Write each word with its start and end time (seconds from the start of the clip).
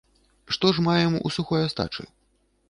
Што 0.55 0.71
ж 0.77 0.85
маем 0.87 1.19
у 1.29 1.33
сухой 1.37 1.61
астачы? 1.67 2.09